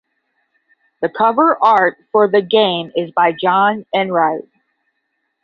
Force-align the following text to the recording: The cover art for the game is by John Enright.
The 1.03 1.09
cover 1.09 1.55
art 1.63 1.95
for 2.11 2.27
the 2.27 2.41
game 2.41 2.91
is 2.95 3.11
by 3.11 3.33
John 3.39 3.85
Enright. 3.93 4.49